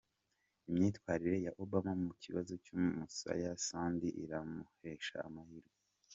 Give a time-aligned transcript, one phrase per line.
[0.69, 5.73] Imyitwarire ya Obama mu kibazo cy’umuyaga Sandi iramuhesha amahirwe